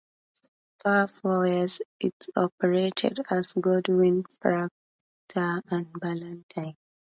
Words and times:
For 0.81 1.05
four 1.05 1.45
years 1.45 1.79
it 1.99 2.25
operated 2.35 3.19
as 3.29 3.53
Goodwin, 3.53 4.23
Procter 4.39 5.61
and 5.69 5.93
Ballantine. 5.93 6.75